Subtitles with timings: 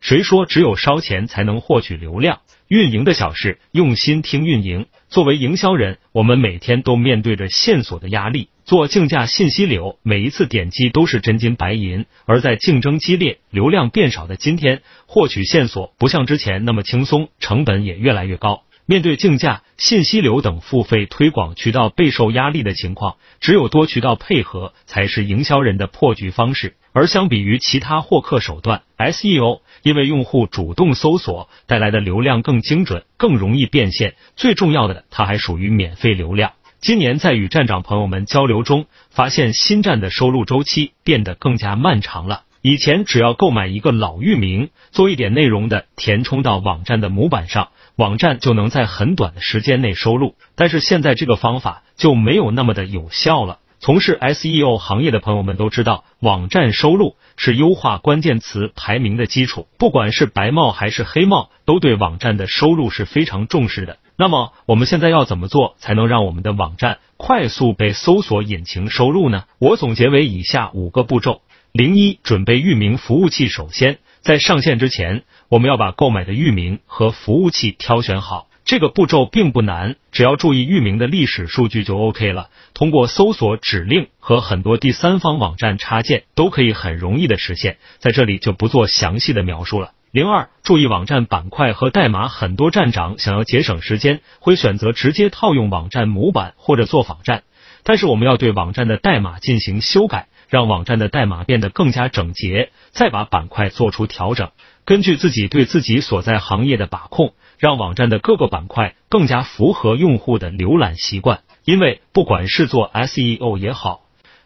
[0.00, 2.40] 谁说只有烧钱才能获取流量？
[2.68, 4.86] 运营的小事，用心听运营。
[5.08, 12.06] 作为营销人，我们每天都面对着线索的压力，做竞价信息流，每一次点击都是真金白银。
[12.24, 18.62] 而在竞争激烈、流量变少的今天，获取线索不像之前那么轻松，成本也越来越高。
[18.86, 26.74] 面对竞价、信息流等付费推广渠道备受压力的情况，只有多渠道配合才是营销人的破局方式。
[26.92, 36.52] 而相比于其他获客手段，SEO 因为用户主动搜索带来的流量更精准、更容易变现，最重要的，它还属于免费流量。
[36.80, 42.42] 今年在与站长朋友们交流中，发现新站的收入周期变得更加漫长了。
[42.62, 47.68] 以前只要购买一个老域名，做一点内容的填充到网站的模板上。
[47.96, 53.59] 网站就能在很短的时间内收入，但是现在这个方法就没有那么的有效了。
[53.82, 63.96] 从事 SEO 行业的朋友们都知道，网站收入是优化关键词排名的基础，不管是白帽还是黑帽，都对网站的收入是非常重视的。
[64.16, 69.44] 那么我们现在要怎么做才能让我们的网站快速被搜索引擎收入呢？
[69.58, 71.40] 我总结为以下五个步骤：
[71.72, 73.98] 零一，准备域名服务器，首先。
[74.20, 78.48] 在上线之前，我们要把购买的域名和服务器挑选好。
[78.70, 82.50] 这个步骤并不难，只要注意域名的历史数据就 OK 了。
[82.72, 87.78] 通过搜索指令和很多第三方网站插件，都可以很容易的实现。
[87.98, 89.90] 在这里就不做详细的描述了。
[90.12, 92.28] 零二，注意网站板块和代码。
[92.28, 97.42] 很多站长想要节省时间，会选择直接套用网站模板或者做仿站，
[97.82, 100.28] 但是我们要对网站的代码进行修改。
[100.48, 104.50] 让网站的代码变得更加整洁，再把板块做出调整。
[104.84, 111.42] 根据自己对自己所在行业的把控，让网站的各个板块更加符合用户的浏览习惯。
[111.64, 114.00] 因为不管是做 SEO 也好，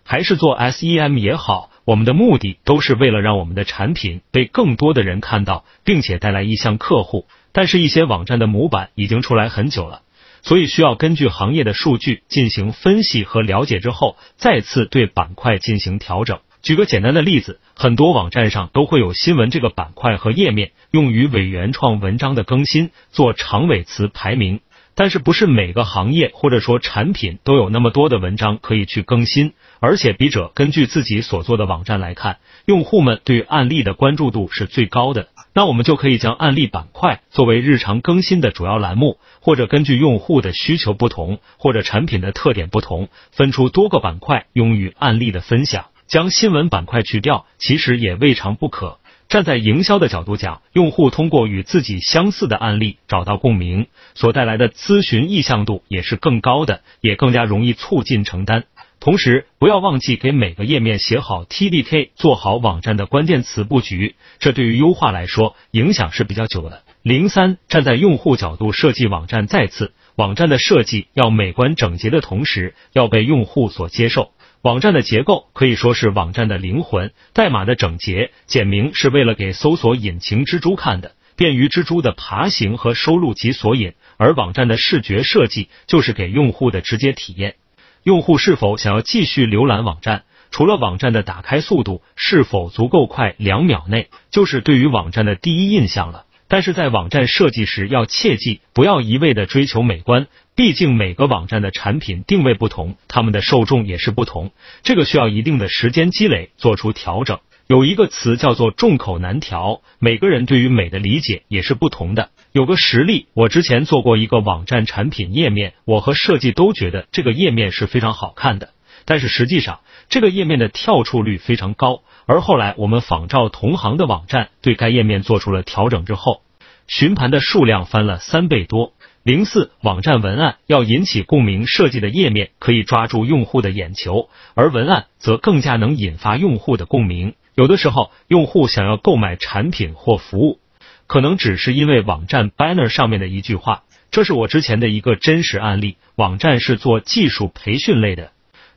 [0.04, 7.26] 还是做 SEM 也好，我们的目的都是为了让我们的产品被更多的人看到，并且带来意向客户。
[7.52, 10.02] 但是，一些网站的模板已经出来很久了。
[10.42, 16.40] 所以需要根据行业的数据进行分析和了解之后，再次对板块进行调整。
[16.64, 24.60] 举个简单的例子，很多网站上都会有新闻这个板块和页面，用于伪原创文章的更新，做长尾词排名。
[24.94, 29.52] 但是不是每个行业或者说产品都有那么多的文章可以去更新？
[29.78, 35.28] 而且笔者根据自己所做的网站来看，用户们对案例的关注度是最高的。
[35.52, 45.84] 那我们就可以将案例板块作为日常更新的主要栏目，或者根据用户的需求不同，或者产品的特点不同，分出多个板块用于案例的分享。
[46.06, 48.98] 将新闻板块去掉，其实也未尝不可。
[49.28, 58.64] 站在营销的角度讲，用户通过与自己相似的案例找到共鸣，所带来的咨询意向度也是更高的，也更加容易促进承担。
[59.00, 66.82] 同时，不要忘记给每个页面写好 TDK，做好网站的关键词布局，这对于优化来说影响是比较久的。
[67.02, 74.30] 零三，站在用户角度设计网站，再次，网站的设计要美观整洁的同时，要被用户所接受。
[74.64, 87.56] 网站的结构可以说是网站的灵魂，代码的整洁简明是为了给搜索引擎蜘蛛看的，便于蜘蛛的爬行和收录及索引；而网站的视觉设计就是给用户的直接体验。
[88.04, 90.22] 用户是否想要继续浏览网站？
[90.50, 96.24] 除了网站的打开速度是否足够快，两秒内就是对于网站的第一印象了。
[96.54, 104.52] 但是在网站设计时要切记，不要一味的追求美观，毕竟每个网站的产品定位不同，他们的受众也是不同，
[104.84, 107.40] 这个需要一定的时间积累，做出调整。
[107.66, 112.30] 有一个词叫做众口难调，每个人对于美的理解也是不同的。
[112.52, 118.68] 有个实例，我之前做过一个网站产品页面，我和设计都觉得这个页面是非常好看的，
[119.06, 122.04] 但是实际上这个页面的跳出率非常高。
[122.26, 126.40] 而后来我们仿照同行的网站，对该页面做出了调整之后，
[126.86, 128.92] 询盘的数量翻了三倍多。
[129.22, 137.34] 零四，网站文案要引起共鸣，设计的页面可以抓住用户的眼球，而文案则更加能引发用户的共鸣。
[137.54, 140.58] 有的时候，用户想要购买产品或服务，
[141.06, 143.84] 可能只是因为网站 banner 上面的一句话。
[144.10, 145.96] 这是我之前的一个真实案例。
[146.16, 148.30] 网站是做技术培训类的，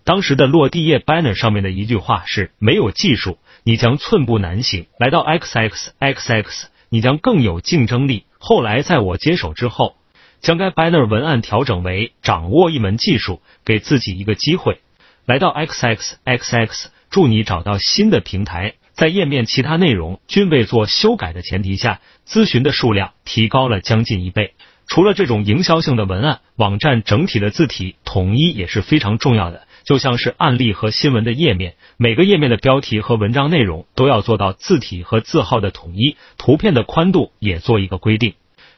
[0.03, 4.88] 当时的落地页 banner 上面的一句话是：没有技术，你将寸步难行。
[4.98, 8.25] 来到 XXXX，你将更有竞争力。
[8.39, 9.95] 后来在我接手之后，
[10.42, 14.81] 将该 banner 文案调整为：掌握一门技术，给自己一个机会。
[15.25, 16.88] 来到 XXXX。
[17.10, 24.56] 助你找到新的平台，在页面其他内容均未做修改的前提下，咨询的数量提高了将近一倍。
[24.88, 29.66] 除了这种营销性的文案，网站整体的字体统一也是非常重要的。
[29.88, 38.34] 就像是案例和新闻的页面，每个页面的标题和文章内容都要做到字体和字号的统一，图片的宽度也做一个规定，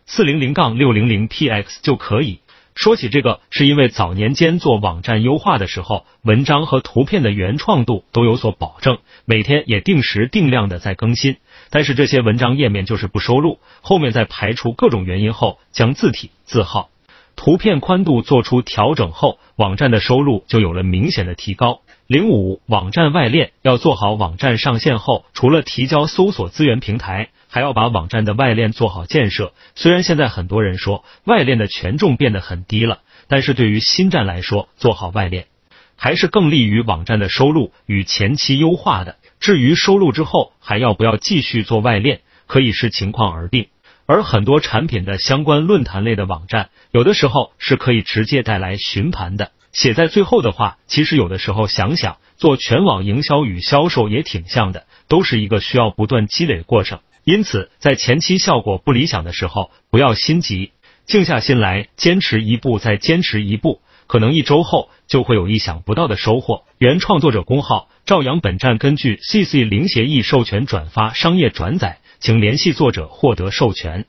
[0.05, 2.41] 四零零杠六零零 px 就可以。
[2.75, 11.37] 说起这个，是因为早年间做网站优化的时候，文章和图片的原创度都有所保证，每天也定时定量的在更新。
[11.71, 16.89] 但是这些文章页面就是不收录，后面在排除各种原因后，将字体、字号、
[17.39, 21.79] 图片宽度做出调整后，网站的收入就有了明显的提高。
[22.05, 27.29] 零五，网站外链要做好，网站上线后，除了提交搜索资源平台。
[27.47, 29.53] 还要把网站的外链做好建设。
[29.73, 35.47] 虽然现在很多人说外链的权重变得很低了，但是对于新站来说，做好外链
[35.95, 39.15] 还是更利于网站的收录与前期优化的。
[39.39, 43.69] 至于收录之后还要不要继续做外链，可以视情况而定。
[44.09, 49.51] 而很多产品的相关论坛类的网站，有的时候是可以直接带来询盘的。
[49.71, 57.01] 写在最后的话，其实有的时候想想，做全网营销与销售也挺像的，都是一个需要不断积累过程。
[57.23, 60.71] 因此，在前期效果不理想的时候，不要心急，
[61.05, 66.63] 静下心来，坚持一步，再坚持一步，可能一周后就会有意想不到的收获。
[66.79, 68.39] 原创作者公号：赵阳。
[68.39, 74.05] 本站根据 CC 零协议授权转发商业转载，请联系作者获得授权。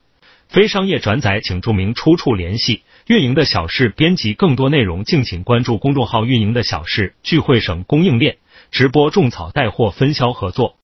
[0.47, 2.83] 非商业转载，请注明出处联系。
[3.07, 7.15] 运营的小事编辑更多内容，敬请关注公众号“运营的小事”。
[7.23, 8.37] 聚会省供应链
[8.69, 10.75] 直播种草带货分销合作。